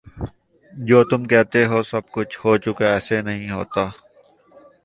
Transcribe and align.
جو 0.73 0.99
تم 1.09 1.21
کہتے 1.31 1.61
ہو 1.65 1.79
سب 1.91 2.03
کچھ 2.15 2.35
ہو 2.41 2.51
چکا 2.63 2.87
ایسے 2.93 3.17
نہیں 3.27 3.49
ہوتا 3.51 3.83